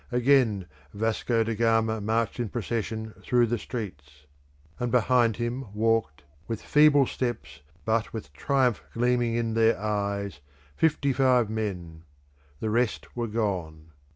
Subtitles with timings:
[0.11, 4.25] Again Vasco da Gama marched in procession through the streets;
[4.79, 10.39] and behind him walked, with feeble steps, but with triumph gleaming in their eyes,
[10.75, 12.01] fifty five men
[12.59, 13.91] the rest were gone.